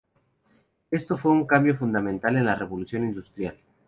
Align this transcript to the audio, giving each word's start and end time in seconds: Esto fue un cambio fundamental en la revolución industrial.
Esto 0.89 1.15
fue 1.15 1.31
un 1.31 1.45
cambio 1.45 1.75
fundamental 1.75 2.35
en 2.35 2.47
la 2.47 2.55
revolución 2.55 3.03
industrial. 3.03 3.55